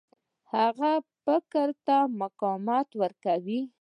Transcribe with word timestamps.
هغه 0.53 0.91
فکر 1.23 1.67
ته 1.85 1.97
مقاومت 2.21 2.87
ورکوي. 3.01 3.59